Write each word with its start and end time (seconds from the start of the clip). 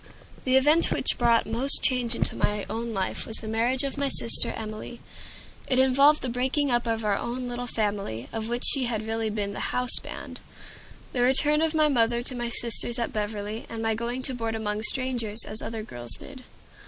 The 0.45 0.57
event 0.57 0.89
which 0.91 1.19
brought 1.19 1.45
most 1.45 1.83
change 1.83 2.15
into 2.15 2.35
my 2.35 2.65
own 2.67 2.91
life 2.91 3.27
was 3.27 3.37
the 3.37 3.47
marriage 3.47 3.83
of 3.83 3.99
my 3.99 4.09
sister 4.09 4.51
Emilie. 4.57 4.99
It 5.67 5.77
involved 5.77 6.23
the 6.23 6.27
breaking 6.29 6.71
up 6.71 6.87
of 6.87 7.05
our 7.05 7.15
own 7.19 7.47
little 7.47 7.67
family, 7.67 8.27
of 8.33 8.49
which 8.49 8.63
she 8.65 8.85
had 8.85 9.05
really 9.05 9.29
been 9.29 9.53
the 9.53 9.59
"houseband," 9.69 10.39
the 11.13 11.21
return 11.21 11.61
of 11.61 11.75
my 11.75 11.87
mother 11.87 12.23
to 12.23 12.35
my 12.35 12.49
sisters 12.49 12.97
at 12.97 13.13
Beverly, 13.13 13.67
and 13.69 13.83
my 13.83 13.93
going 13.93 14.23
to 14.23 14.33
board 14.33 14.55
among 14.55 14.81
strangers, 14.81 15.45
as 15.45 15.61
other 15.61 15.83
girls 15.83 16.13
did. 16.13 16.43